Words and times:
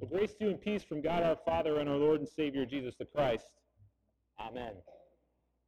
The 0.00 0.06
grace 0.06 0.32
to 0.38 0.44
you 0.44 0.50
and 0.52 0.58
peace 0.58 0.82
from 0.82 1.02
God 1.02 1.22
our 1.22 1.36
Father 1.44 1.78
and 1.78 1.86
our 1.86 1.96
Lord 1.96 2.20
and 2.20 2.28
Savior 2.28 2.64
Jesus 2.64 2.94
the 2.98 3.04
Christ. 3.04 3.44
Amen. 4.40 4.72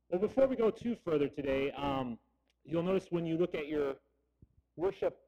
Well, 0.08 0.22
before 0.22 0.46
we 0.46 0.56
go 0.56 0.70
too 0.70 0.96
further 1.04 1.28
today, 1.28 1.70
um, 1.76 2.16
you'll 2.64 2.82
notice 2.82 3.08
when 3.10 3.26
you 3.26 3.36
look 3.36 3.54
at 3.54 3.68
your 3.68 3.96
worship 4.76 5.18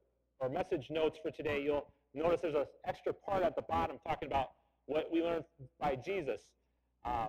or 0.41 0.49
message 0.49 0.87
notes 0.89 1.19
for 1.23 1.31
today, 1.31 1.61
you'll 1.63 1.93
notice 2.15 2.41
there's 2.41 2.55
an 2.55 2.65
extra 2.87 3.13
part 3.13 3.43
at 3.43 3.55
the 3.57 3.63
bottom 3.69 3.99
talking 4.09 4.27
about 4.27 4.53
what 4.87 5.11
we 5.13 5.21
learned 5.21 5.45
by 5.79 5.97
Jesus, 5.97 6.41
uh, 7.05 7.27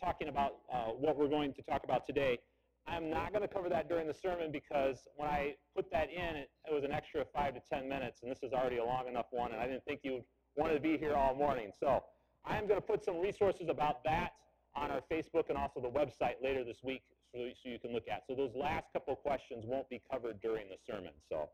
talking 0.00 0.28
about 0.28 0.58
uh, 0.72 0.90
what 0.90 1.18
we're 1.18 1.28
going 1.28 1.52
to 1.54 1.62
talk 1.62 1.82
about 1.82 2.06
today. 2.06 2.38
I'm 2.86 3.10
not 3.10 3.32
going 3.32 3.42
to 3.42 3.52
cover 3.52 3.68
that 3.70 3.88
during 3.88 4.06
the 4.06 4.14
sermon 4.14 4.52
because 4.52 5.08
when 5.16 5.28
I 5.28 5.56
put 5.74 5.90
that 5.90 6.10
in, 6.12 6.36
it, 6.36 6.50
it 6.70 6.72
was 6.72 6.84
an 6.84 6.92
extra 6.92 7.24
five 7.34 7.54
to 7.54 7.60
ten 7.68 7.88
minutes, 7.88 8.20
and 8.22 8.30
this 8.30 8.44
is 8.44 8.52
already 8.52 8.76
a 8.76 8.84
long 8.84 9.08
enough 9.08 9.26
one, 9.32 9.50
and 9.50 9.60
I 9.60 9.66
didn't 9.66 9.84
think 9.84 10.00
you 10.04 10.12
would 10.12 10.24
wanted 10.56 10.74
to 10.74 10.80
be 10.80 10.96
here 10.96 11.14
all 11.14 11.34
morning. 11.34 11.70
So 11.78 12.02
I 12.44 12.56
am 12.58 12.66
going 12.66 12.80
to 12.80 12.86
put 12.86 13.04
some 13.04 13.20
resources 13.20 13.68
about 13.68 14.04
that 14.04 14.32
on 14.74 14.90
our 14.90 15.00
Facebook 15.10 15.48
and 15.48 15.58
also 15.58 15.80
the 15.80 15.88
website 15.88 16.34
later 16.42 16.64
this 16.64 16.78
week 16.82 17.02
so, 17.34 17.40
so 17.62 17.68
you 17.68 17.78
can 17.78 17.92
look 17.92 18.08
at. 18.10 18.22
So 18.28 18.34
those 18.34 18.52
last 18.54 18.86
couple 18.92 19.14
questions 19.16 19.64
won't 19.66 19.88
be 19.88 20.00
covered 20.10 20.40
during 20.40 20.66
the 20.68 20.76
sermon. 20.86 21.12
So, 21.28 21.48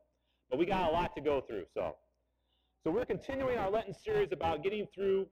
But 0.51 0.59
we 0.59 0.66
got 0.66 0.89
a 0.89 0.92
lot 0.92 1.15
to 1.16 1.20
go 1.20 1.41
through. 1.41 1.65
So, 1.73 1.97
so 2.84 2.91
we're 2.91 3.05
continuing 3.05 3.59
our 3.59 3.70
Lenten 3.70 3.95
series 3.95 4.33
about 4.33 4.62
getting 4.62 4.87
through 4.95 5.27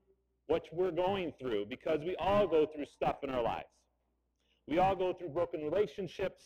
what 0.47 0.63
we're 0.71 0.91
going 0.91 1.33
through 1.39 1.65
because 1.69 1.99
we 2.05 2.15
all 2.17 2.47
go 2.47 2.65
through 2.65 2.85
stuff 2.85 3.17
in 3.23 3.29
our 3.29 3.43
lives. 3.43 3.67
We 4.67 4.79
all 4.79 4.95
go 4.95 5.13
through 5.13 5.29
broken 5.29 5.61
relationships, 5.61 6.43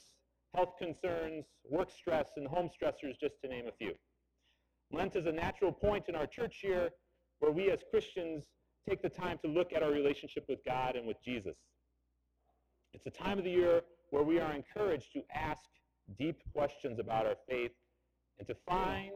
health 0.53 0.73
concerns, 0.79 1.45
work 1.69 1.89
stress, 1.91 2.29
and 2.37 2.47
home 2.47 2.69
stressors, 2.69 3.19
just 3.19 3.35
to 3.43 3.49
name 3.49 3.65
a 3.67 3.71
few. 3.71 3.93
Lent 4.91 5.15
is 5.15 5.25
a 5.25 5.31
natural 5.31 5.71
point 5.71 6.05
in 6.07 6.15
our 6.15 6.27
church 6.27 6.61
year 6.63 6.89
where 7.41 7.51
we 7.51 7.69
as 7.71 7.79
Christians 7.89 8.45
take 8.87 9.01
the 9.01 9.09
time 9.09 9.37
to 9.43 9.47
look 9.49 9.73
at 9.73 9.83
our 9.83 9.91
relationship 9.91 10.45
with 10.47 10.59
God 10.63 10.95
and 10.95 11.05
with 11.05 11.21
Jesus. 11.23 11.57
It's 12.93 13.05
a 13.07 13.11
time 13.11 13.37
of 13.37 13.43
the 13.43 13.51
year 13.51 13.81
where 14.11 14.23
we 14.23 14.39
are 14.39 14.53
encouraged 14.53 15.11
to 15.13 15.23
ask 15.33 15.59
deep 16.17 16.41
questions 16.53 16.99
about 16.99 17.25
our 17.25 17.35
faith 17.49 17.71
and 18.37 18.47
to 18.47 18.55
find 18.67 19.11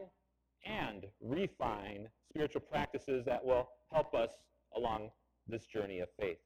and 0.64 1.04
refine 1.20 2.08
spiritual 2.28 2.62
practices 2.62 3.24
that 3.26 3.44
will 3.44 3.68
help 3.92 4.12
us 4.14 4.30
along 4.76 5.10
this 5.46 5.66
journey 5.66 6.00
of 6.00 6.08
faith. 6.18 6.38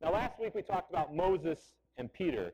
Now, 0.00 0.12
last 0.12 0.40
week 0.40 0.54
we 0.54 0.62
talked 0.62 0.90
about 0.90 1.14
Moses 1.14 1.58
and 1.98 2.10
Peter, 2.12 2.52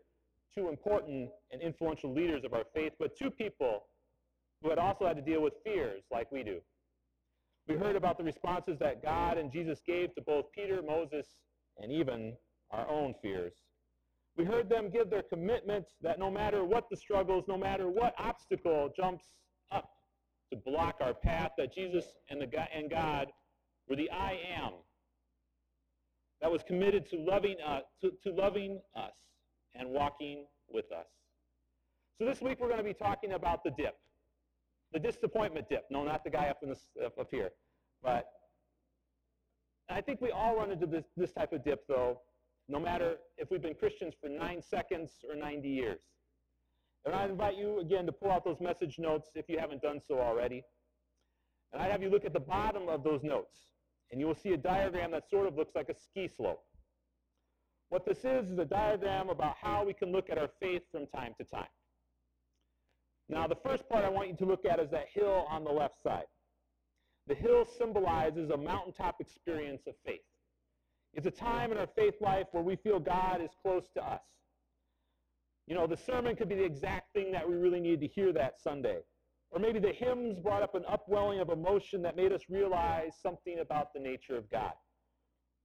two 0.52 0.68
important 0.68 1.30
and 1.52 1.62
influential 1.62 2.12
leaders 2.12 2.44
of 2.44 2.54
our 2.54 2.64
faith, 2.74 2.92
but 2.98 3.16
two 3.16 3.30
people 3.30 3.84
who 4.62 4.70
had 4.70 4.78
also 4.78 5.06
had 5.06 5.16
to 5.16 5.22
deal 5.22 5.42
with 5.42 5.54
fears 5.62 6.02
like 6.10 6.32
we 6.32 6.42
do. 6.42 6.60
We 7.68 7.76
heard 7.76 7.96
about 7.96 8.18
the 8.18 8.24
responses 8.24 8.78
that 8.80 9.02
God 9.02 9.38
and 9.38 9.50
Jesus 9.50 9.80
gave 9.86 10.14
to 10.14 10.22
both 10.22 10.46
Peter, 10.52 10.82
Moses, 10.82 11.26
and 11.78 11.90
even 11.90 12.34
our 12.70 12.88
own 12.88 13.14
fears. 13.22 13.54
We 14.36 14.44
heard 14.44 14.68
them 14.68 14.90
give 14.90 15.10
their 15.10 15.22
commitment 15.22 15.86
that 16.02 16.18
no 16.18 16.30
matter 16.30 16.64
what 16.64 16.90
the 16.90 16.96
struggles, 16.96 17.44
no 17.48 17.56
matter 17.56 17.88
what 17.88 18.14
obstacle 18.18 18.92
jumps 18.94 19.24
up 19.70 19.88
to 20.50 20.58
block 20.58 20.96
our 21.00 21.14
path, 21.14 21.52
that 21.56 21.72
Jesus 21.74 22.04
and, 22.28 22.40
the 22.40 22.46
God, 22.46 22.68
and 22.74 22.90
God 22.90 23.28
were 23.88 23.96
the 23.96 24.10
I 24.10 24.38
am 24.56 24.72
that 26.40 26.50
was 26.50 26.62
committed 26.62 27.08
to 27.10 27.16
loving, 27.16 27.56
us, 27.66 27.84
to, 28.02 28.12
to 28.24 28.32
loving 28.32 28.80
us 28.96 29.12
and 29.74 29.88
walking 29.88 30.46
with 30.68 30.90
us. 30.92 31.06
So 32.18 32.26
this 32.26 32.42
week 32.42 32.58
we're 32.60 32.68
going 32.68 32.78
to 32.78 32.84
be 32.84 32.92
talking 32.92 33.32
about 33.32 33.64
the 33.64 33.70
dip. 33.70 33.96
The 34.94 35.00
disappointment 35.00 35.68
dip. 35.68 35.84
No, 35.90 36.04
not 36.04 36.22
the 36.22 36.30
guy 36.30 36.46
up, 36.46 36.58
in 36.62 36.68
this, 36.68 36.86
up, 37.04 37.28
here. 37.30 37.50
But 38.00 38.26
I 39.90 40.00
think 40.00 40.20
we 40.20 40.30
all 40.30 40.56
run 40.56 40.70
into 40.70 40.86
this, 40.86 41.04
this 41.16 41.32
type 41.32 41.52
of 41.52 41.64
dip, 41.64 41.84
though, 41.88 42.20
no 42.68 42.78
matter 42.78 43.16
if 43.36 43.50
we've 43.50 43.60
been 43.60 43.74
Christians 43.74 44.14
for 44.18 44.28
nine 44.28 44.62
seconds 44.62 45.10
or 45.28 45.34
90 45.34 45.68
years. 45.68 46.00
And 47.04 47.12
I 47.12 47.24
invite 47.24 47.56
you, 47.56 47.80
again, 47.80 48.06
to 48.06 48.12
pull 48.12 48.30
out 48.30 48.44
those 48.44 48.60
message 48.60 49.00
notes 49.00 49.30
if 49.34 49.46
you 49.48 49.58
haven't 49.58 49.82
done 49.82 50.00
so 50.00 50.20
already. 50.20 50.62
And 51.72 51.82
I'd 51.82 51.90
have 51.90 52.00
you 52.00 52.08
look 52.08 52.24
at 52.24 52.32
the 52.32 52.40
bottom 52.40 52.88
of 52.88 53.02
those 53.02 53.24
notes, 53.24 53.66
and 54.12 54.20
you 54.20 54.28
will 54.28 54.36
see 54.36 54.52
a 54.52 54.56
diagram 54.56 55.10
that 55.10 55.28
sort 55.28 55.48
of 55.48 55.56
looks 55.56 55.74
like 55.74 55.88
a 55.88 55.94
ski 55.94 56.28
slope. 56.28 56.62
What 57.88 58.06
this 58.06 58.18
is 58.18 58.48
is 58.48 58.58
a 58.58 58.64
diagram 58.64 59.28
about 59.28 59.56
how 59.60 59.84
we 59.84 59.92
can 59.92 60.12
look 60.12 60.30
at 60.30 60.38
our 60.38 60.48
faith 60.60 60.82
from 60.92 61.06
time 61.08 61.34
to 61.38 61.44
time. 61.44 61.66
Now, 63.28 63.46
the 63.46 63.56
first 63.56 63.88
part 63.88 64.04
I 64.04 64.10
want 64.10 64.28
you 64.28 64.36
to 64.36 64.44
look 64.44 64.64
at 64.64 64.78
is 64.78 64.90
that 64.90 65.06
hill 65.12 65.46
on 65.50 65.64
the 65.64 65.70
left 65.70 66.02
side. 66.02 66.26
The 67.26 67.34
hill 67.34 67.66
symbolizes 67.78 68.50
a 68.50 68.56
mountaintop 68.56 69.16
experience 69.20 69.82
of 69.86 69.94
faith. 70.04 70.20
It's 71.14 71.26
a 71.26 71.30
time 71.30 71.72
in 71.72 71.78
our 71.78 71.86
faith 71.96 72.14
life 72.20 72.46
where 72.52 72.62
we 72.62 72.76
feel 72.76 72.98
God 72.98 73.40
is 73.40 73.50
close 73.62 73.84
to 73.94 74.04
us. 74.04 74.20
You 75.66 75.74
know, 75.74 75.86
the 75.86 75.96
sermon 75.96 76.36
could 76.36 76.48
be 76.48 76.56
the 76.56 76.64
exact 76.64 77.14
thing 77.14 77.32
that 77.32 77.48
we 77.48 77.54
really 77.54 77.80
needed 77.80 78.00
to 78.00 78.08
hear 78.08 78.32
that 78.34 78.60
Sunday. 78.60 78.98
Or 79.50 79.60
maybe 79.60 79.78
the 79.78 79.92
hymns 79.92 80.38
brought 80.38 80.62
up 80.62 80.74
an 80.74 80.84
upwelling 80.86 81.40
of 81.40 81.48
emotion 81.48 82.02
that 82.02 82.16
made 82.16 82.32
us 82.32 82.42
realize 82.50 83.12
something 83.22 83.60
about 83.60 83.94
the 83.94 84.00
nature 84.00 84.36
of 84.36 84.50
God. 84.50 84.72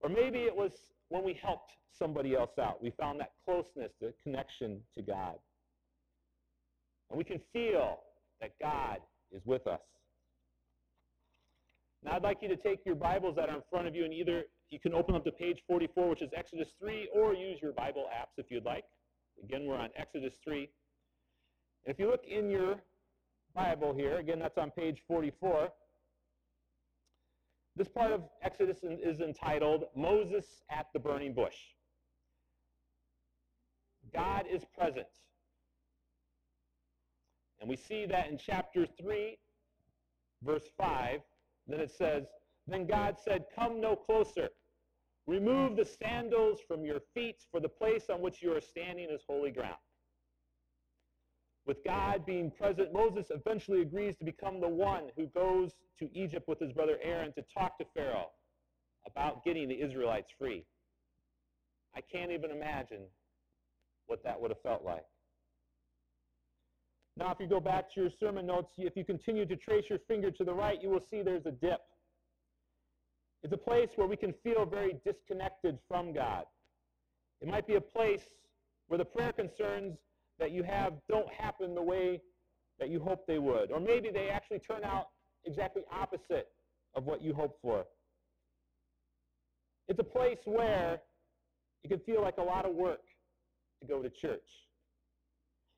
Or 0.01 0.09
maybe 0.09 0.43
it 0.43 0.55
was 0.55 0.71
when 1.09 1.23
we 1.23 1.33
helped 1.33 1.73
somebody 1.91 2.35
else 2.35 2.57
out. 2.59 2.81
We 2.81 2.91
found 2.91 3.19
that 3.19 3.31
closeness, 3.43 3.91
the 3.99 4.13
connection 4.23 4.79
to 4.95 5.01
God. 5.01 5.35
And 7.09 7.17
we 7.17 7.23
can 7.23 7.39
feel 7.51 7.99
that 8.41 8.51
God 8.61 8.97
is 9.31 9.41
with 9.45 9.67
us. 9.67 9.81
Now 12.03 12.13
I'd 12.13 12.23
like 12.23 12.41
you 12.41 12.47
to 12.47 12.55
take 12.55 12.85
your 12.85 12.95
Bibles 12.95 13.35
that 13.35 13.49
are 13.49 13.55
in 13.55 13.63
front 13.69 13.87
of 13.87 13.95
you 13.95 14.05
and 14.05 14.13
either 14.13 14.43
you 14.69 14.79
can 14.79 14.93
open 14.93 15.15
up 15.15 15.23
to 15.25 15.31
page 15.31 15.63
44, 15.67 16.09
which 16.09 16.21
is 16.21 16.29
Exodus 16.35 16.69
3, 16.79 17.09
or 17.13 17.33
use 17.33 17.59
your 17.61 17.73
Bible 17.73 18.05
apps 18.15 18.37
if 18.37 18.51
you'd 18.51 18.65
like. 18.65 18.83
Again, 19.43 19.65
we're 19.65 19.77
on 19.77 19.89
Exodus 19.97 20.35
3. 20.43 20.69
And 21.85 21.93
if 21.93 21.99
you 21.99 22.07
look 22.07 22.23
in 22.25 22.49
your 22.51 22.75
Bible 23.55 23.93
here, 23.93 24.17
again, 24.17 24.39
that's 24.39 24.57
on 24.57 24.69
page 24.69 25.01
44. 25.07 25.69
This 27.75 27.87
part 27.87 28.11
of 28.11 28.23
Exodus 28.43 28.83
is 28.83 29.21
entitled 29.21 29.85
Moses 29.95 30.45
at 30.69 30.87
the 30.93 30.99
Burning 30.99 31.33
Bush. 31.33 31.55
God 34.13 34.45
is 34.51 34.63
present. 34.77 35.07
And 37.59 37.69
we 37.69 37.75
see 37.75 38.05
that 38.05 38.29
in 38.29 38.37
chapter 38.37 38.85
3, 38.85 39.37
verse 40.43 40.69
5. 40.77 41.19
Then 41.67 41.79
it 41.79 41.91
says, 41.91 42.25
Then 42.67 42.87
God 42.87 43.17
said, 43.23 43.45
Come 43.53 43.81
no 43.81 43.95
closer. 43.95 44.49
Remove 45.27 45.75
the 45.75 45.85
sandals 45.85 46.59
from 46.67 46.83
your 46.83 46.99
feet, 47.13 47.43
for 47.51 47.59
the 47.59 47.69
place 47.69 48.09
on 48.09 48.21
which 48.21 48.41
you 48.41 48.55
are 48.55 48.61
standing 48.61 49.09
is 49.11 49.21
holy 49.27 49.51
ground. 49.51 49.75
With 51.67 51.83
God 51.83 52.25
being 52.25 52.49
present, 52.49 52.93
Moses 52.93 53.27
eventually 53.29 53.81
agrees 53.81 54.15
to 54.17 54.25
become 54.25 54.59
the 54.59 54.67
one 54.67 55.03
who 55.15 55.27
goes 55.27 55.73
to 55.99 56.09
Egypt 56.17 56.47
with 56.47 56.59
his 56.59 56.73
brother 56.73 56.97
Aaron 57.03 57.31
to 57.33 57.43
talk 57.53 57.77
to 57.77 57.85
Pharaoh 57.93 58.31
about 59.05 59.45
getting 59.45 59.67
the 59.67 59.79
Israelites 59.79 60.31
free. 60.39 60.65
I 61.95 62.01
can't 62.01 62.31
even 62.31 62.49
imagine 62.49 63.03
what 64.07 64.23
that 64.23 64.41
would 64.41 64.49
have 64.49 64.61
felt 64.61 64.83
like. 64.83 65.05
Now, 67.19 67.33
if 67.33 67.39
you 67.41 67.47
go 67.47 67.59
back 67.59 67.93
to 67.93 68.01
your 68.01 68.09
sermon 68.17 68.45
notes, 68.45 68.71
if 68.77 68.95
you 68.95 69.03
continue 69.03 69.45
to 69.45 69.57
trace 69.57 69.83
your 69.89 69.99
finger 70.07 70.31
to 70.31 70.43
the 70.45 70.53
right, 70.53 70.81
you 70.81 70.89
will 70.89 71.03
see 71.11 71.21
there's 71.21 71.45
a 71.45 71.51
dip. 71.51 71.81
It's 73.43 73.51
a 73.51 73.57
place 73.57 73.89
where 73.97 74.07
we 74.07 74.15
can 74.15 74.33
feel 74.41 74.65
very 74.65 74.95
disconnected 75.05 75.77
from 75.85 76.13
God. 76.13 76.45
It 77.41 77.49
might 77.49 77.67
be 77.67 77.75
a 77.75 77.81
place 77.81 78.23
where 78.87 78.97
the 78.97 79.05
prayer 79.05 79.33
concerns 79.33 79.97
that 80.39 80.51
you 80.51 80.63
have 80.63 80.93
don't 81.09 81.27
happen 81.33 81.75
the 81.75 81.81
way 81.81 82.21
that 82.79 82.87
you 82.89 83.01
hope 83.01 83.27
they 83.27 83.37
would. 83.37 83.69
Or 83.69 83.81
maybe 83.81 84.09
they 84.11 84.29
actually 84.29 84.59
turn 84.59 84.85
out 84.85 85.07
exactly 85.45 85.83
opposite 85.91 86.47
of 86.95 87.03
what 87.03 87.21
you 87.21 87.33
hope 87.33 87.57
for. 87.61 87.83
It's 89.89 89.99
a 89.99 90.03
place 90.03 90.39
where 90.45 91.01
it 91.83 91.89
can 91.89 91.99
feel 91.99 92.21
like 92.21 92.37
a 92.37 92.43
lot 92.43 92.65
of 92.65 92.75
work 92.75 93.01
to 93.81 93.87
go 93.87 94.01
to 94.01 94.09
church. 94.09 94.39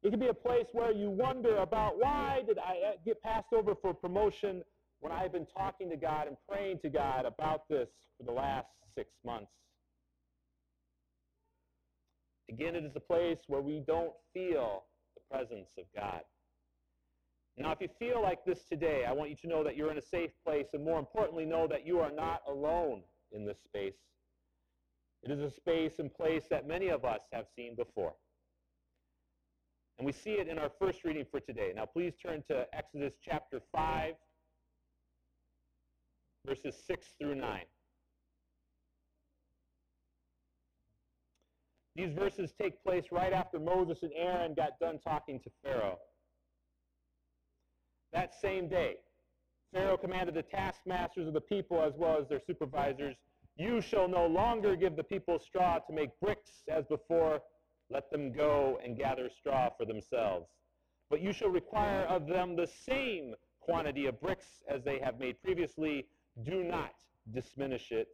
It 0.03 0.09
can 0.09 0.19
be 0.19 0.27
a 0.27 0.33
place 0.33 0.65
where 0.71 0.91
you 0.91 1.09
wonder 1.09 1.57
about 1.57 1.99
why 1.99 2.41
did 2.47 2.57
I 2.57 2.71
uh, 2.71 2.91
get 3.05 3.21
passed 3.21 3.53
over 3.53 3.75
for 3.75 3.93
promotion 3.93 4.63
when 4.99 5.11
I've 5.11 5.31
been 5.31 5.45
talking 5.45 5.89
to 5.89 5.97
God 5.97 6.27
and 6.27 6.37
praying 6.49 6.79
to 6.79 6.89
God 6.89 7.25
about 7.25 7.67
this 7.67 7.89
for 8.17 8.23
the 8.23 8.31
last 8.31 8.67
six 8.95 9.09
months. 9.25 9.51
Again, 12.49 12.75
it 12.75 12.83
is 12.83 12.95
a 12.95 12.99
place 12.99 13.39
where 13.47 13.61
we 13.61 13.83
don't 13.85 14.13
feel 14.33 14.83
the 15.15 15.21
presence 15.35 15.69
of 15.77 15.85
God. 15.95 16.21
Now, 17.57 17.71
if 17.71 17.81
you 17.81 17.89
feel 17.99 18.21
like 18.21 18.43
this 18.45 18.63
today, 18.63 19.05
I 19.07 19.11
want 19.11 19.29
you 19.29 19.35
to 19.37 19.47
know 19.47 19.63
that 19.63 19.75
you're 19.75 19.91
in 19.91 19.97
a 19.97 20.01
safe 20.01 20.31
place, 20.45 20.67
and 20.73 20.83
more 20.83 20.99
importantly, 20.99 21.45
know 21.45 21.67
that 21.67 21.85
you 21.85 21.99
are 21.99 22.11
not 22.11 22.41
alone 22.47 23.01
in 23.31 23.45
this 23.45 23.57
space. 23.63 23.93
It 25.23 25.31
is 25.31 25.39
a 25.39 25.51
space 25.51 25.99
and 25.99 26.13
place 26.13 26.43
that 26.49 26.67
many 26.67 26.89
of 26.89 27.05
us 27.05 27.21
have 27.31 27.45
seen 27.55 27.75
before. 27.75 28.13
And 30.01 30.05
we 30.07 30.13
see 30.13 30.31
it 30.31 30.47
in 30.47 30.57
our 30.57 30.71
first 30.79 31.03
reading 31.03 31.27
for 31.29 31.39
today. 31.39 31.73
Now 31.75 31.85
please 31.85 32.13
turn 32.19 32.41
to 32.49 32.65
Exodus 32.73 33.13
chapter 33.23 33.61
5. 33.71 34.15
verses 36.43 36.73
6 36.87 37.07
through 37.19 37.35
9. 37.35 37.59
These 41.95 42.13
verses 42.13 42.51
take 42.59 42.83
place 42.83 43.03
right 43.11 43.31
after 43.31 43.59
Moses 43.59 43.99
and 44.01 44.11
Aaron 44.15 44.55
got 44.55 44.79
done 44.79 44.97
talking 44.97 45.39
to 45.41 45.51
Pharaoh. 45.63 45.99
That 48.11 48.33
same 48.41 48.67
day, 48.67 48.95
Pharaoh 49.71 49.97
commanded 49.97 50.33
the 50.33 50.41
taskmasters 50.41 51.27
of 51.27 51.35
the 51.35 51.41
people 51.41 51.79
as 51.79 51.93
well 51.95 52.17
as 52.19 52.27
their 52.27 52.41
supervisors, 52.47 53.15
You 53.55 53.81
shall 53.81 54.07
no 54.07 54.25
longer 54.25 54.75
give 54.75 54.95
the 54.95 55.03
people 55.03 55.37
straw 55.37 55.77
to 55.77 55.93
make 55.93 56.09
bricks 56.19 56.63
as 56.67 56.85
before. 56.87 57.43
Let 57.91 58.09
them 58.09 58.31
go 58.31 58.79
and 58.83 58.97
gather 58.97 59.29
straw 59.29 59.69
for 59.77 59.85
themselves. 59.85 60.47
But 61.09 61.21
you 61.21 61.33
shall 61.33 61.49
require 61.49 62.03
of 62.05 62.25
them 62.25 62.55
the 62.55 62.67
same 62.67 63.35
quantity 63.59 64.05
of 64.05 64.21
bricks 64.21 64.63
as 64.69 64.83
they 64.83 64.99
have 64.99 65.19
made 65.19 65.41
previously. 65.43 66.05
Do 66.43 66.63
not 66.63 66.93
diminish 67.33 67.91
it, 67.91 68.07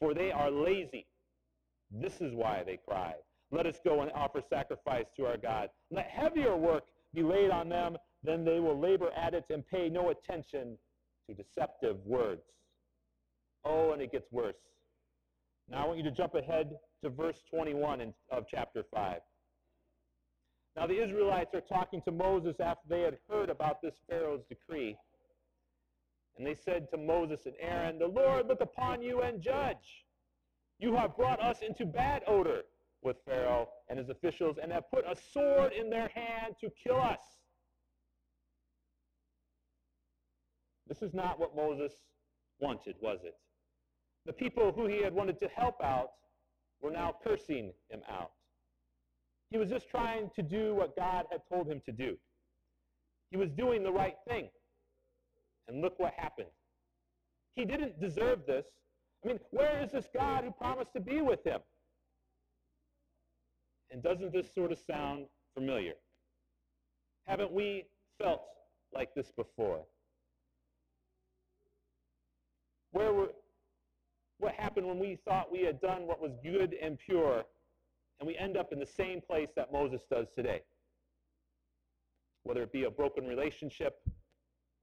for 0.00 0.14
they 0.14 0.32
are 0.32 0.50
lazy. 0.50 1.06
This 1.90 2.20
is 2.20 2.34
why 2.34 2.64
they 2.64 2.76
cry. 2.76 3.14
Let 3.52 3.66
us 3.66 3.78
go 3.84 4.02
and 4.02 4.10
offer 4.12 4.42
sacrifice 4.48 5.06
to 5.16 5.26
our 5.26 5.36
God. 5.36 5.70
Let 5.90 6.06
heavier 6.06 6.56
work 6.56 6.84
be 7.14 7.22
laid 7.22 7.50
on 7.50 7.68
them, 7.68 7.96
then 8.22 8.44
they 8.44 8.60
will 8.60 8.78
labor 8.78 9.10
at 9.16 9.34
it 9.34 9.44
and 9.50 9.66
pay 9.66 9.88
no 9.88 10.10
attention 10.10 10.76
to 11.28 11.34
deceptive 11.34 11.96
words. 12.04 12.42
Oh, 13.64 13.92
and 13.92 14.00
it 14.02 14.12
gets 14.12 14.30
worse. 14.30 14.56
Now 15.70 15.84
I 15.84 15.86
want 15.86 15.98
you 15.98 16.04
to 16.04 16.10
jump 16.10 16.34
ahead 16.34 16.76
to 17.02 17.10
verse 17.10 17.42
21 17.48 18.12
of 18.30 18.44
chapter 18.50 18.84
5. 18.92 19.20
Now 20.76 20.86
the 20.86 21.02
Israelites 21.02 21.54
are 21.54 21.60
talking 21.60 22.02
to 22.02 22.10
Moses 22.10 22.56
after 22.60 22.88
they 22.88 23.02
had 23.02 23.18
heard 23.28 23.50
about 23.50 23.80
this 23.80 23.94
Pharaoh's 24.08 24.44
decree. 24.48 24.96
And 26.36 26.46
they 26.46 26.54
said 26.54 26.90
to 26.90 26.96
Moses 26.96 27.46
and 27.46 27.54
Aaron, 27.60 27.98
The 27.98 28.06
Lord 28.06 28.48
look 28.48 28.60
upon 28.60 29.02
you 29.02 29.20
and 29.22 29.40
judge. 29.40 30.06
You 30.78 30.94
have 30.96 31.16
brought 31.16 31.40
us 31.40 31.60
into 31.60 31.84
bad 31.84 32.22
odor 32.26 32.62
with 33.02 33.16
Pharaoh 33.24 33.68
and 33.88 33.98
his 33.98 34.08
officials 34.08 34.56
and 34.60 34.72
have 34.72 34.90
put 34.90 35.04
a 35.06 35.16
sword 35.32 35.72
in 35.72 35.90
their 35.90 36.08
hand 36.08 36.54
to 36.60 36.70
kill 36.82 37.00
us. 37.00 37.20
This 40.86 41.02
is 41.02 41.14
not 41.14 41.38
what 41.38 41.54
Moses 41.54 41.92
wanted, 42.58 42.96
was 43.00 43.20
it? 43.24 43.34
The 44.26 44.32
people 44.32 44.72
who 44.72 44.86
he 44.86 45.02
had 45.02 45.14
wanted 45.14 45.40
to 45.40 45.48
help 45.48 45.82
out 45.82 46.10
were 46.80 46.90
now 46.90 47.14
cursing 47.22 47.72
him 47.88 48.00
out. 48.10 48.32
He 49.50 49.58
was 49.58 49.68
just 49.68 49.88
trying 49.88 50.30
to 50.36 50.42
do 50.42 50.74
what 50.74 50.96
God 50.96 51.26
had 51.30 51.40
told 51.48 51.68
him 51.68 51.80
to 51.86 51.92
do. 51.92 52.16
He 53.30 53.36
was 53.36 53.50
doing 53.50 53.82
the 53.82 53.92
right 53.92 54.16
thing. 54.28 54.48
And 55.68 55.80
look 55.80 55.98
what 55.98 56.12
happened. 56.14 56.48
He 57.54 57.64
didn't 57.64 58.00
deserve 58.00 58.40
this. 58.46 58.66
I 59.24 59.28
mean, 59.28 59.40
where 59.50 59.82
is 59.82 59.92
this 59.92 60.06
God 60.14 60.44
who 60.44 60.50
promised 60.50 60.92
to 60.94 61.00
be 61.00 61.20
with 61.20 61.44
him? 61.44 61.60
And 63.90 64.02
doesn't 64.02 64.32
this 64.32 64.46
sort 64.54 64.72
of 64.72 64.78
sound 64.78 65.26
familiar? 65.54 65.94
Haven't 67.26 67.52
we 67.52 67.84
felt 68.20 68.42
like 68.94 69.14
this 69.14 69.30
before? 69.30 69.80
Where 72.92 73.12
were, 73.12 73.28
what 74.40 74.54
happened 74.54 74.86
when 74.86 74.98
we 74.98 75.18
thought 75.24 75.52
we 75.52 75.62
had 75.62 75.80
done 75.80 76.06
what 76.06 76.20
was 76.20 76.32
good 76.42 76.74
and 76.82 76.98
pure, 76.98 77.44
and 78.18 78.26
we 78.26 78.36
end 78.36 78.56
up 78.56 78.72
in 78.72 78.80
the 78.80 78.86
same 78.86 79.20
place 79.20 79.48
that 79.54 79.72
Moses 79.72 80.02
does 80.10 80.26
today? 80.34 80.62
Whether 82.44 82.62
it 82.62 82.72
be 82.72 82.84
a 82.84 82.90
broken 82.90 83.26
relationship, 83.26 83.98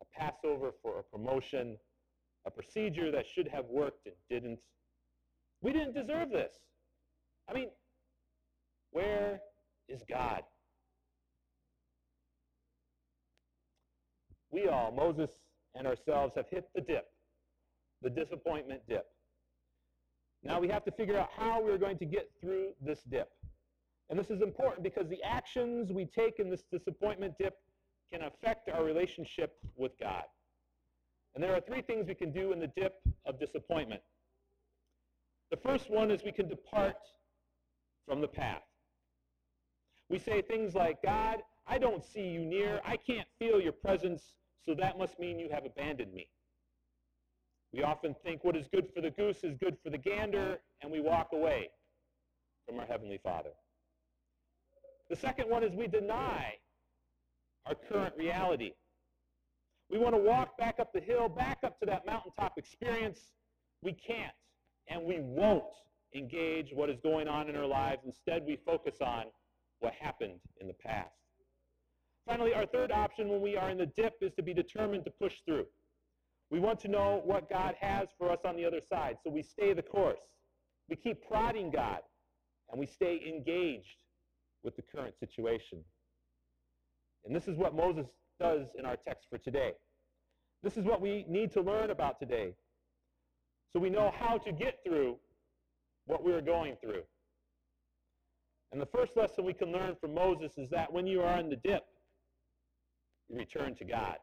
a 0.02 0.20
Passover 0.20 0.72
for 0.82 1.00
a 1.00 1.04
promotion, 1.04 1.78
a 2.46 2.52
procedure 2.52 3.12
that 3.12 3.26
should 3.28 3.48
have 3.48 3.66
worked 3.66 4.06
and 4.06 4.16
didn't. 4.30 4.60
We 5.62 5.74
didn't 5.74 5.96
deserve 5.96 6.30
this. 6.30 6.54
I 7.50 7.54
mean, 7.54 7.70
where 8.92 9.40
is 9.90 10.02
God? 10.08 10.44
We 14.52 14.68
all, 14.68 14.92
Moses 14.92 15.32
and 15.76 15.88
ourselves, 15.88 16.34
have 16.36 16.46
hit 16.50 16.70
the 16.74 16.82
dip, 16.82 17.08
the 18.02 18.10
disappointment 18.10 18.82
dip. 18.88 19.08
Now 20.48 20.62
we 20.62 20.70
have 20.70 20.86
to 20.86 20.92
figure 20.92 21.18
out 21.18 21.30
how 21.38 21.62
we're 21.62 21.78
going 21.78 21.98
to 21.98 22.06
get 22.06 22.32
through 22.40 22.70
this 22.82 23.04
dip. 23.04 23.30
And 24.10 24.18
this 24.18 24.30
is 24.30 24.42
important 24.42 24.82
because 24.82 25.10
the 25.10 25.22
actions 25.22 25.92
we 25.92 26.06
take 26.06 26.40
in 26.40 26.50
this 26.50 26.64
disappointment 26.72 27.34
dip 27.38 27.58
can 28.14 28.22
affect 28.22 28.70
our 28.70 28.86
relationship 28.86 29.58
with 29.76 29.92
God. 30.00 30.24
And 31.36 31.44
there 31.44 31.54
are 31.54 31.60
three 31.60 31.82
things 31.82 32.08
we 32.08 32.16
can 32.16 32.32
do 32.32 32.54
in 32.54 32.62
the 32.62 32.72
dip 32.78 32.96
of 33.26 33.42
disappointment. 33.42 34.00
The 35.52 35.58
first 35.58 35.90
one 35.90 36.12
is 36.12 36.24
we 36.24 36.32
can 36.32 36.48
depart 36.48 36.96
from 38.08 38.22
the 38.22 38.28
path. 38.30 38.64
We 40.10 40.18
say 40.18 40.42
things 40.42 40.76
like, 40.76 41.04
God, 41.04 41.40
I 41.68 41.78
don't 41.78 42.06
see 42.06 42.30
you 42.30 42.46
near. 42.46 42.80
I 42.86 42.96
can't 42.96 43.28
feel 43.38 43.60
your 43.60 43.74
presence, 43.74 44.24
so 44.66 44.74
that 44.76 44.98
must 44.98 45.20
mean 45.20 45.40
you 45.40 45.50
have 45.52 45.66
abandoned 45.66 46.14
me. 46.14 46.30
We 47.74 47.84
often 47.84 48.16
think 48.24 48.44
what 48.44 48.56
is 48.56 48.68
good 48.74 48.88
for 48.94 49.02
the 49.02 49.12
goose 49.12 49.44
is 49.44 49.56
good 49.62 49.78
for 49.84 49.90
the 49.90 49.98
gander, 49.98 50.60
and 50.82 50.92
we 50.92 51.02
walk 51.02 51.30
away 51.34 51.70
from 52.66 52.80
our 52.80 52.86
Heavenly 52.86 53.20
Father. 53.22 53.52
The 55.10 55.16
second 55.16 55.50
one 55.50 55.64
is 55.64 55.74
we 55.74 55.88
deny 55.88 56.54
our 57.66 57.76
current 57.76 58.14
reality. 58.18 58.72
We 59.90 59.98
want 59.98 60.16
to 60.16 60.22
walk 60.22 60.58
back 60.58 60.80
up 60.80 60.92
the 60.94 61.00
hill, 61.00 61.30
back 61.30 61.60
up 61.64 61.80
to 61.80 61.86
that 61.86 62.06
mountaintop 62.06 62.58
experience. 62.58 63.20
We 63.82 63.94
can't, 63.94 64.34
and 64.90 65.04
we 65.04 65.20
won't 65.20 65.64
engage 66.16 66.72
what 66.74 66.90
is 66.90 67.00
going 67.02 67.28
on 67.28 67.50
in 67.50 67.56
our 67.56 67.66
lives. 67.66 68.02
Instead, 68.06 68.44
we 68.46 68.58
focus 68.66 68.96
on 69.02 69.26
what 69.80 69.94
happened 69.94 70.40
in 70.60 70.68
the 70.68 70.74
past. 70.74 71.16
Finally, 72.26 72.54
our 72.54 72.66
third 72.66 72.92
option 72.92 73.30
when 73.30 73.42
we 73.42 73.56
are 73.56 73.70
in 73.70 73.78
the 73.78 73.86
dip 73.86 74.16
is 74.22 74.34
to 74.34 74.44
be 74.44 74.54
determined 74.54 75.06
to 75.06 75.12
push 75.12 75.36
through. 75.46 75.66
We 76.50 76.60
want 76.60 76.80
to 76.82 76.88
know 76.88 77.22
what 77.26 77.50
God 77.50 77.76
has 77.80 78.08
for 78.18 78.32
us 78.32 78.40
on 78.46 78.56
the 78.56 78.66
other 78.66 78.82
side, 78.90 79.18
so 79.24 79.30
we 79.30 79.42
stay 79.42 79.74
the 79.74 79.82
course. 79.82 80.20
We 80.90 80.96
keep 80.96 81.28
prodding 81.28 81.72
God, 81.72 82.00
and 82.72 82.80
we 82.80 82.86
stay 82.86 83.22
engaged 83.28 84.04
with 84.64 84.76
the 84.76 84.82
current 84.82 85.16
situation. 85.20 85.80
And 87.26 87.36
this 87.36 87.48
is 87.48 87.58
what 87.58 87.76
Moses 87.76 88.08
does 88.40 88.68
in 88.78 88.86
our 88.86 88.96
text 88.96 89.28
for 89.30 89.38
today. 89.38 89.74
This 90.64 90.78
is 90.78 90.86
what 90.86 91.02
we 91.02 91.26
need 91.28 91.52
to 91.54 91.62
learn 91.62 91.92
about 91.92 92.20
today 92.20 92.54
so 93.74 93.80
we 93.80 93.90
know 93.90 94.12
how 94.18 94.38
to 94.40 94.52
get 94.52 94.80
through 94.86 95.18
what 96.06 96.24
we 96.24 96.34
are 96.34 96.42
going 96.42 96.78
through. 96.82 97.04
And 98.72 98.82
the 98.82 98.86
first 98.88 99.12
lesson 99.16 99.46
we 99.46 99.54
can 99.54 99.72
learn 99.72 99.96
from 100.00 100.14
Moses 100.14 100.58
is 100.58 100.70
that 100.70 100.92
when 100.92 101.06
you 101.06 101.22
are 101.22 101.40
in 101.40 101.50
the 101.50 101.58
dip, 101.58 101.84
you 103.30 103.38
return 103.38 103.76
to 103.76 103.86
God. 103.86 104.18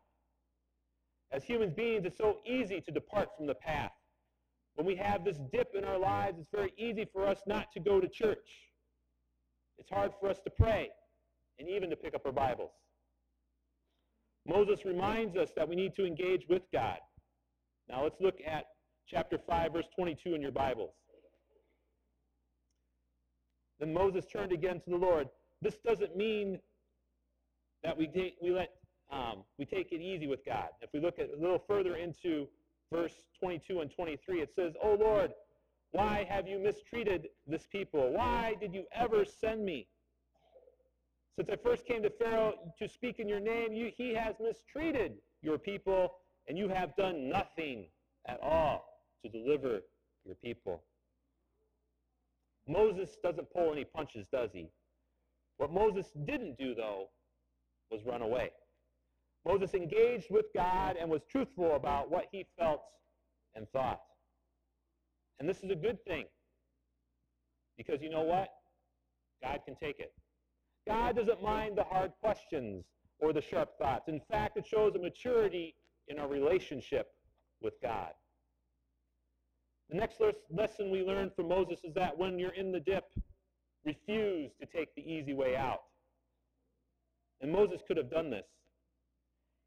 As 1.34 1.42
human 1.42 1.70
beings, 1.70 2.04
it's 2.04 2.16
so 2.16 2.38
easy 2.46 2.80
to 2.80 2.92
depart 2.92 3.30
from 3.36 3.46
the 3.48 3.56
path. 3.56 3.90
When 4.76 4.86
we 4.86 4.94
have 4.94 5.24
this 5.24 5.38
dip 5.52 5.74
in 5.76 5.84
our 5.84 5.98
lives, 5.98 6.38
it's 6.38 6.50
very 6.50 6.72
easy 6.78 7.04
for 7.12 7.26
us 7.26 7.40
not 7.44 7.72
to 7.72 7.80
go 7.80 8.00
to 8.00 8.06
church. 8.06 8.48
It's 9.76 9.90
hard 9.90 10.12
for 10.20 10.28
us 10.28 10.38
to 10.44 10.50
pray 10.50 10.90
and 11.58 11.68
even 11.68 11.90
to 11.90 11.96
pick 11.96 12.14
up 12.14 12.22
our 12.24 12.32
Bibles. 12.32 12.70
Moses 14.46 14.84
reminds 14.84 15.36
us 15.36 15.50
that 15.56 15.68
we 15.68 15.74
need 15.74 15.96
to 15.96 16.06
engage 16.06 16.46
with 16.48 16.62
God. 16.72 16.98
Now 17.88 18.04
let's 18.04 18.20
look 18.20 18.38
at 18.46 18.66
chapter 19.08 19.36
5, 19.36 19.72
verse 19.72 19.88
22 19.96 20.34
in 20.34 20.40
your 20.40 20.52
Bibles. 20.52 20.94
Then 23.80 23.92
Moses 23.92 24.24
turned 24.26 24.52
again 24.52 24.80
to 24.84 24.90
the 24.90 24.96
Lord. 24.96 25.28
This 25.62 25.78
doesn't 25.84 26.16
mean 26.16 26.60
that 27.82 27.96
we, 27.96 28.08
we, 28.40 28.50
let, 28.50 28.70
um, 29.10 29.44
we 29.58 29.64
take 29.64 29.92
it 29.92 30.00
easy 30.00 30.26
with 30.26 30.44
God. 30.44 30.68
If 30.80 30.90
we 30.92 31.00
look 31.00 31.18
at 31.18 31.30
a 31.36 31.40
little 31.40 31.62
further 31.66 31.96
into 31.96 32.48
verse 32.92 33.24
22 33.40 33.80
and 33.80 33.90
23, 33.90 34.40
it 34.40 34.50
says, 34.54 34.74
Oh 34.82 34.96
Lord, 34.98 35.32
why 35.92 36.26
have 36.28 36.48
you 36.48 36.58
mistreated 36.58 37.28
this 37.46 37.66
people? 37.66 38.12
Why 38.12 38.54
did 38.60 38.74
you 38.74 38.84
ever 38.92 39.24
send 39.24 39.64
me? 39.64 39.86
Since 41.36 41.48
I 41.50 41.56
first 41.56 41.86
came 41.86 42.02
to 42.02 42.10
Pharaoh 42.10 42.54
to 42.78 42.88
speak 42.88 43.18
in 43.18 43.28
your 43.28 43.40
name, 43.40 43.72
you, 43.72 43.90
he 43.96 44.14
has 44.14 44.34
mistreated 44.40 45.14
your 45.42 45.58
people, 45.58 46.14
and 46.48 46.56
you 46.56 46.68
have 46.68 46.94
done 46.96 47.28
nothing 47.28 47.86
at 48.26 48.40
all 48.40 48.86
to 49.22 49.28
deliver 49.28 49.80
your 50.24 50.36
people. 50.36 50.82
Moses 52.66 53.16
doesn't 53.22 53.52
pull 53.52 53.72
any 53.72 53.84
punches, 53.84 54.26
does 54.32 54.50
he? 54.52 54.68
What 55.58 55.72
Moses 55.72 56.06
didn't 56.24 56.58
do, 56.58 56.74
though, 56.74 57.08
was 57.90 58.00
run 58.04 58.22
away. 58.22 58.50
Moses 59.46 59.74
engaged 59.74 60.30
with 60.30 60.46
God 60.54 60.96
and 60.98 61.10
was 61.10 61.22
truthful 61.30 61.76
about 61.76 62.10
what 62.10 62.26
he 62.32 62.46
felt 62.58 62.82
and 63.54 63.68
thought. 63.70 64.00
And 65.38 65.48
this 65.48 65.62
is 65.62 65.70
a 65.70 65.76
good 65.76 66.02
thing. 66.04 66.24
Because 67.76 68.00
you 68.00 68.08
know 68.08 68.22
what? 68.22 68.48
God 69.42 69.60
can 69.64 69.74
take 69.76 69.98
it. 69.98 70.12
God 70.86 71.16
doesn't 71.16 71.42
mind 71.42 71.76
the 71.76 71.84
hard 71.84 72.12
questions 72.22 72.84
or 73.18 73.32
the 73.32 73.42
sharp 73.42 73.76
thoughts. 73.78 74.08
In 74.08 74.20
fact, 74.30 74.56
it 74.56 74.66
shows 74.66 74.94
a 74.94 74.98
maturity 74.98 75.74
in 76.08 76.18
our 76.18 76.28
relationship 76.28 77.08
with 77.60 77.74
God. 77.82 78.10
The 79.90 79.96
next 79.96 80.20
lesson 80.50 80.90
we 80.90 81.02
learn 81.02 81.30
from 81.34 81.48
Moses 81.48 81.80
is 81.84 81.94
that 81.94 82.16
when 82.16 82.38
you're 82.38 82.54
in 82.54 82.72
the 82.72 82.80
dip, 82.80 83.04
refuse 83.84 84.50
to 84.60 84.66
take 84.66 84.94
the 84.94 85.02
easy 85.02 85.34
way 85.34 85.56
out. 85.56 85.82
And 87.40 87.52
Moses 87.52 87.82
could 87.86 87.98
have 87.98 88.10
done 88.10 88.30
this. 88.30 88.46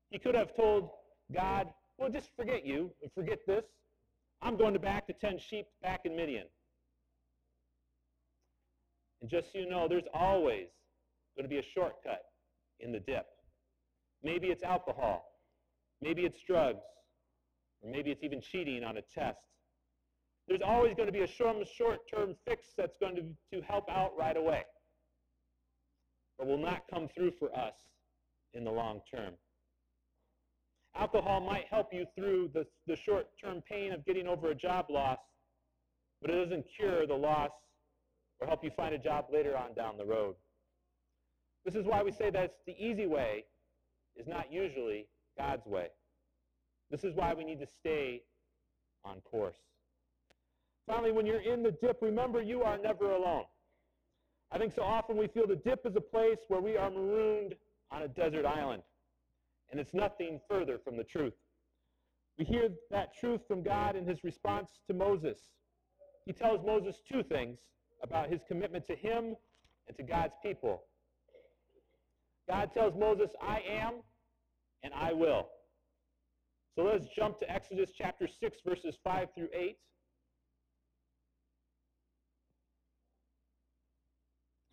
He 0.09 0.19
could 0.19 0.35
have 0.35 0.55
told 0.55 0.89
God, 1.33 1.67
well, 1.97 2.09
just 2.09 2.29
forget 2.35 2.65
you 2.65 2.91
and 3.01 3.11
forget 3.13 3.39
this. 3.45 3.65
I'm 4.41 4.57
going 4.57 4.73
to 4.73 4.79
back 4.79 5.07
to 5.07 5.13
tend 5.13 5.41
sheep 5.41 5.65
back 5.81 6.01
in 6.05 6.15
Midian. 6.15 6.45
And 9.21 9.29
just 9.29 9.51
so 9.51 9.59
you 9.59 9.69
know, 9.69 9.87
there's 9.87 10.07
always 10.13 10.67
going 11.35 11.43
to 11.43 11.49
be 11.49 11.57
a 11.57 11.63
shortcut 11.63 12.21
in 12.79 12.91
the 12.91 12.99
dip. 12.99 13.25
Maybe 14.23 14.47
it's 14.47 14.63
alcohol. 14.63 15.25
Maybe 16.01 16.23
it's 16.23 16.39
drugs. 16.47 16.83
Or 17.81 17.91
maybe 17.91 18.11
it's 18.11 18.23
even 18.23 18.41
cheating 18.41 18.83
on 18.83 18.97
a 18.97 19.01
test. 19.01 19.39
There's 20.47 20.61
always 20.65 20.93
going 20.95 21.07
to 21.07 21.13
be 21.13 21.23
a 21.23 21.27
short-term 21.27 22.35
fix 22.47 22.67
that's 22.77 22.97
going 22.99 23.15
to, 23.15 23.57
to 23.57 23.65
help 23.65 23.89
out 23.89 24.11
right 24.17 24.37
away. 24.37 24.63
But 26.37 26.47
will 26.47 26.57
not 26.57 26.83
come 26.89 27.09
through 27.13 27.31
for 27.39 27.53
us 27.57 27.73
in 28.53 28.63
the 28.63 28.71
long 28.71 29.01
term. 29.11 29.33
Alcohol 30.97 31.41
might 31.41 31.65
help 31.69 31.93
you 31.93 32.05
through 32.15 32.49
the, 32.53 32.65
the 32.87 32.95
short-term 32.95 33.61
pain 33.69 33.91
of 33.91 34.05
getting 34.05 34.27
over 34.27 34.49
a 34.49 34.55
job 34.55 34.85
loss, 34.89 35.19
but 36.21 36.31
it 36.31 36.43
doesn't 36.43 36.65
cure 36.75 37.05
the 37.05 37.13
loss 37.13 37.51
or 38.39 38.47
help 38.47 38.63
you 38.63 38.71
find 38.75 38.95
a 38.95 38.97
job 38.97 39.25
later 39.31 39.55
on 39.55 39.73
down 39.73 39.97
the 39.97 40.05
road. 40.05 40.35
This 41.65 41.75
is 41.75 41.85
why 41.85 42.01
we 42.01 42.11
say 42.11 42.29
that 42.31 42.55
the 42.65 42.75
easy 42.83 43.05
way 43.05 43.45
is 44.15 44.27
not 44.27 44.51
usually 44.51 45.07
God's 45.37 45.65
way. 45.65 45.87
This 46.89 47.03
is 47.03 47.13
why 47.15 47.33
we 47.33 47.43
need 47.43 47.59
to 47.59 47.67
stay 47.67 48.23
on 49.03 49.21
course. 49.21 49.57
Finally, 50.87 51.11
when 51.11 51.25
you're 51.25 51.41
in 51.41 51.61
the 51.61 51.71
dip, 51.71 51.99
remember 52.01 52.41
you 52.41 52.63
are 52.63 52.77
never 52.77 53.11
alone. 53.11 53.43
I 54.51 54.57
think 54.57 54.73
so 54.73 54.81
often 54.81 55.17
we 55.17 55.27
feel 55.27 55.45
the 55.45 55.57
dip 55.57 55.85
is 55.85 55.95
a 55.95 56.01
place 56.01 56.37
where 56.47 56.61
we 56.61 56.77
are 56.77 56.89
marooned 56.89 57.55
on 57.91 58.03
a 58.03 58.07
desert 58.07 58.45
island, 58.45 58.81
and 59.71 59.79
it's 59.79 59.93
nothing 59.93 60.39
further 60.49 60.77
from 60.77 60.97
the 60.97 61.03
truth. 61.03 61.33
We 62.37 62.45
hear 62.45 62.69
that 62.91 63.17
truth 63.19 63.41
from 63.47 63.63
God 63.63 63.95
in 63.95 64.05
his 64.05 64.23
response 64.23 64.79
to 64.87 64.93
Moses. 64.93 65.39
He 66.25 66.33
tells 66.33 66.65
Moses 66.65 67.01
two 67.09 67.23
things 67.23 67.59
about 68.03 68.29
his 68.29 68.41
commitment 68.47 68.85
to 68.87 68.95
him 68.95 69.35
and 69.87 69.97
to 69.97 70.03
God's 70.03 70.35
people. 70.43 70.83
God 72.47 72.71
tells 72.73 72.95
Moses, 72.95 73.31
I 73.41 73.61
am 73.67 73.95
and 74.83 74.93
I 74.93 75.13
will. 75.13 75.47
So 76.75 76.83
let's 76.83 77.07
jump 77.07 77.39
to 77.39 77.51
Exodus 77.51 77.89
chapter 77.97 78.27
6, 78.27 78.57
verses 78.65 78.95
5 79.03 79.29
through 79.33 79.49
8. 79.53 79.77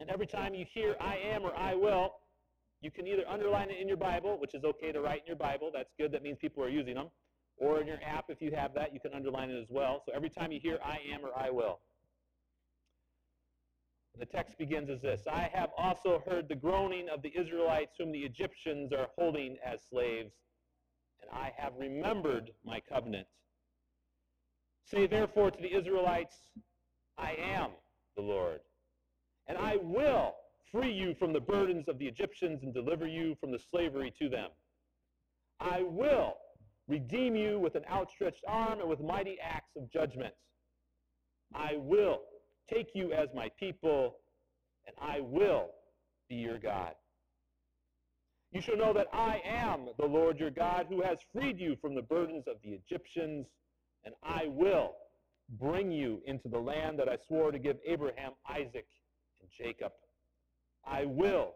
And 0.01 0.11
every 0.11 0.27
time 0.27 0.55
you 0.55 0.67
hear 0.71 0.97
I 1.01 1.17
am 1.17 1.43
or 1.45 1.57
I 1.57 1.75
will, 1.75 2.13
you 2.85 2.91
can 2.91 3.07
either 3.07 3.27
underline 3.27 3.71
it 3.71 3.81
in 3.81 3.89
your 3.89 3.97
Bible, 3.97 4.39
which 4.39 4.55
is 4.55 4.63
okay 4.63 4.93
to 4.93 5.01
write 5.01 5.21
in 5.21 5.27
your 5.27 5.37
Bible. 5.37 5.71
That's 5.73 5.93
good. 5.99 6.13
That 6.13 6.23
means 6.23 6.37
people 6.39 6.63
are 6.63 6.69
using 6.69 6.95
them. 6.95 7.09
Or 7.57 7.81
in 7.81 7.87
your 7.87 7.99
app, 8.05 8.27
if 8.29 8.43
you 8.43 8.51
have 8.55 8.75
that, 8.75 8.93
you 8.93 9.01
can 9.01 9.15
underline 9.15 9.49
it 9.49 9.59
as 9.59 9.69
well. 9.71 10.03
So 10.05 10.13
every 10.15 10.29
time 10.29 10.53
you 10.53 10.61
hear 10.61 10.79
I 10.85 10.99
am 11.13 11.25
or 11.25 11.31
I 11.35 11.49
will. 11.49 11.81
The 14.19 14.27
text 14.27 14.59
begins 14.59 14.91
as 14.91 15.01
this 15.01 15.23
I 15.27 15.51
have 15.53 15.71
also 15.77 16.23
heard 16.29 16.49
the 16.49 16.55
groaning 16.55 17.09
of 17.09 17.23
the 17.23 17.33
Israelites 17.37 17.95
whom 17.99 18.13
the 18.13 18.21
Egyptians 18.21 18.93
are 18.93 19.09
holding 19.17 19.57
as 19.65 19.81
slaves, 19.91 20.33
and 21.21 21.31
I 21.33 21.53
have 21.57 21.73
remembered 21.79 22.53
my 22.65 22.81
covenant. 22.81 23.27
Say 24.85 25.07
therefore 25.07 25.51
to 25.51 25.61
the 25.61 25.75
Israelites, 25.75 26.37
I 27.19 27.35
am 27.41 27.71
the 28.15 28.23
Lord, 28.23 28.61
and 29.49 29.59
I 29.59 29.79
will 29.83 30.35
free 30.71 30.93
you 30.93 31.15
from 31.19 31.33
the 31.33 31.41
burdens 31.41 31.89
of 31.89 31.99
the 31.99 32.07
Egyptians 32.07 32.63
and 32.63 32.75
deliver 32.75 33.07
you 33.07 33.37
from 33.41 33.51
the 33.53 33.59
slavery 33.71 34.13
to 34.19 34.29
them. 34.29 34.51
I 35.61 35.83
will 35.83 36.35
redeem 36.89 37.35
you 37.35 37.59
with 37.59 37.75
an 37.75 37.85
outstretched 37.91 38.45
arm 38.47 38.81
and 38.81 38.89
with 38.89 39.01
mighty 39.01 39.39
acts 39.43 39.77
of 39.77 39.91
judgment. 39.91 40.35
I 41.55 41.77
will 41.77 42.21
take 42.73 42.89
you 42.95 43.13
as 43.13 43.29
my 43.35 43.51
people, 43.59 44.17
and 44.87 44.97
I 45.01 45.21
will 45.21 45.71
be 46.29 46.37
your 46.37 46.59
God. 46.59 46.95
You 48.53 48.61
shall 48.61 48.77
know 48.77 48.93
that 48.93 49.09
I 49.13 49.41
am 49.45 49.89
the 49.99 50.07
Lord 50.07 50.39
your 50.39 50.51
God 50.51 50.87
who 50.89 51.03
has 51.03 51.19
freed 51.33 51.59
you 51.59 51.77
from 51.81 51.95
the 51.95 52.03
burdens 52.03 52.45
of 52.47 52.57
the 52.63 52.71
Egyptians, 52.71 53.47
and 54.05 54.15
I 54.23 54.47
will 54.47 54.93
bring 55.61 55.91
you 55.91 56.23
into 56.27 56.49
the 56.49 56.59
land 56.59 56.99
that 56.99 57.09
I 57.09 57.17
swore 57.27 57.51
to 57.51 57.59
give 57.59 57.77
Abraham, 57.87 58.33
Isaac, 58.49 58.87
and 59.41 59.51
Jacob. 59.57 59.93
I 60.87 61.05
will 61.05 61.55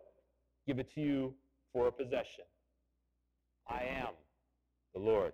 give 0.67 0.79
it 0.79 0.93
to 0.95 1.01
you 1.01 1.35
for 1.73 1.89
a 1.89 1.93
possession. 1.93 2.45
I 3.69 3.83
am 3.83 4.15
the 4.95 5.01
Lord. 5.01 5.33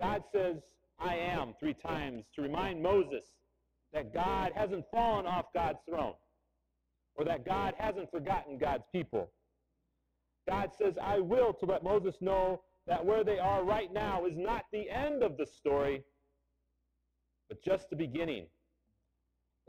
God 0.00 0.22
says, 0.32 0.56
I 0.98 1.14
am 1.14 1.54
three 1.58 1.74
times 1.74 2.24
to 2.34 2.42
remind 2.42 2.82
Moses 2.82 3.24
that 3.92 4.14
God 4.14 4.52
hasn't 4.54 4.84
fallen 4.90 5.26
off 5.26 5.46
God's 5.54 5.78
throne 5.88 6.14
or 7.14 7.24
that 7.24 7.44
God 7.44 7.74
hasn't 7.78 8.10
forgotten 8.10 8.58
God's 8.58 8.84
people. 8.92 9.30
God 10.48 10.70
says, 10.76 10.94
I 11.00 11.18
will 11.18 11.52
to 11.54 11.66
let 11.66 11.84
Moses 11.84 12.16
know 12.20 12.62
that 12.86 13.04
where 13.04 13.22
they 13.22 13.38
are 13.38 13.64
right 13.64 13.92
now 13.92 14.26
is 14.26 14.36
not 14.36 14.64
the 14.72 14.90
end 14.90 15.22
of 15.22 15.36
the 15.36 15.46
story, 15.46 16.02
but 17.48 17.62
just 17.62 17.90
the 17.90 17.96
beginning. 17.96 18.46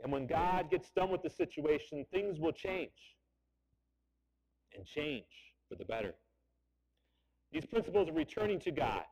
And 0.02 0.12
when 0.12 0.26
God 0.26 0.70
gets 0.70 0.90
done 0.90 1.10
with 1.10 1.22
the 1.22 1.30
situation, 1.30 2.04
things 2.12 2.38
will 2.38 2.52
change 2.52 2.90
and 4.76 4.84
change 4.84 5.24
for 5.68 5.76
the 5.76 5.84
better. 5.84 6.14
These 7.52 7.66
principles 7.66 8.08
of 8.08 8.16
returning 8.16 8.60
to 8.60 8.70
God, 8.72 9.04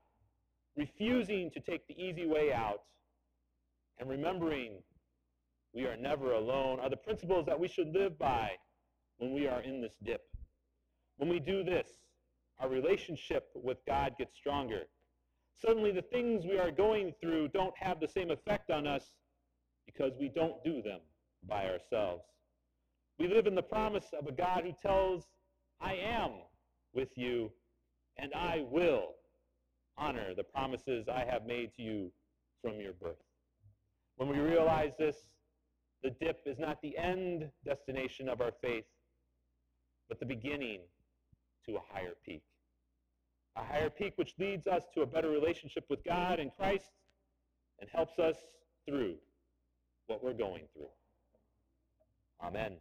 refusing 0.77 1.51
to 1.53 1.61
take 1.61 1.87
the 1.87 1.99
easy 2.01 2.27
way 2.27 2.53
out, 2.53 2.83
and 3.99 4.11
remembering 4.11 4.83
we 5.73 5.85
are 5.85 5.97
never 5.97 6.33
alone 6.33 6.81
are 6.81 6.91
the 6.91 6.97
principles 6.97 7.47
that 7.47 7.59
we 7.59 7.69
should 7.69 7.89
live 7.89 8.19
by 8.19 8.51
when 9.19 9.33
we 9.33 9.47
are 9.47 9.63
in 9.63 9.81
this 9.81 9.95
dip. 10.03 10.23
When 11.17 11.31
we 11.31 11.39
do 11.39 11.63
this, 11.63 11.89
our 12.59 12.69
relationship 12.69 13.49
with 13.55 13.79
God 13.87 14.15
gets 14.19 14.37
stronger. 14.37 14.83
Suddenly, 15.65 15.93
the 15.93 16.03
things 16.03 16.45
we 16.45 16.59
are 16.59 16.71
going 16.71 17.15
through 17.21 17.49
don't 17.49 17.77
have 17.79 18.01
the 18.01 18.09
same 18.09 18.31
effect 18.31 18.71
on 18.71 18.87
us 18.87 19.13
because 19.87 20.13
we 20.19 20.29
don't 20.29 20.63
do 20.65 20.83
them 20.83 21.01
by 21.49 21.67
ourselves. 21.67 22.25
We 23.19 23.29
live 23.29 23.47
in 23.47 23.55
the 23.55 23.63
promise 23.63 24.07
of 24.19 24.27
a 24.27 24.33
God 24.33 24.65
who 24.65 24.75
tells, 24.81 25.25
I 25.81 25.95
am 25.95 26.31
with 26.95 27.11
you, 27.17 27.51
and 28.19 28.33
I 28.35 28.65
will 28.71 29.15
honor 29.97 30.35
the 30.35 30.45
promises 30.45 31.09
I 31.09 31.25
have 31.29 31.47
made 31.47 31.75
to 31.77 31.83
you 31.83 32.13
from 32.63 32.81
your 32.81 32.93
birth. 32.93 33.17
When 34.17 34.29
we 34.29 34.39
realize 34.39 34.93
this, 34.99 35.17
the 36.03 36.11
dip 36.11 36.41
is 36.47 36.59
not 36.59 36.81
the 36.83 36.97
end 36.97 37.49
destination 37.65 38.29
of 38.29 38.41
our 38.41 38.53
faith, 38.61 38.85
but 40.09 40.19
the 40.19 40.27
beginning 40.27 40.81
to 41.67 41.77
a 41.77 41.81
higher 41.93 42.15
peak. 42.25 42.43
A 43.57 43.63
higher 43.63 43.91
peak 43.91 44.15
which 44.17 44.35
leads 44.39 44.67
us 44.67 44.85
to 44.95 45.03
a 45.03 45.07
better 45.07 45.29
relationship 45.29 45.85
with 45.91 46.03
God 46.05 46.41
and 46.41 46.51
Christ 46.57 46.91
and 47.81 47.89
helps 47.91 48.19
us 48.19 48.37
through 48.87 49.17
what 50.13 50.23
we're 50.23 50.35
going 50.35 50.65
through. 50.75 50.89
Amen. 52.45 52.77